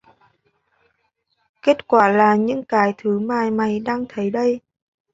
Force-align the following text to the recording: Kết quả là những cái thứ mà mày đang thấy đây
Kết 1.61 1.87
quả 1.87 2.07
là 2.09 2.35
những 2.35 2.63
cái 2.63 2.93
thứ 2.97 3.19
mà 3.19 3.49
mày 3.49 3.79
đang 3.79 4.05
thấy 4.09 4.29
đây 4.31 4.61